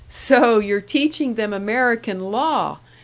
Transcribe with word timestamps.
"So 0.09 0.57
you're 0.57 0.81
teaching 0.81 1.35
them 1.35 1.53
American 1.53 2.19
law! 2.19 2.79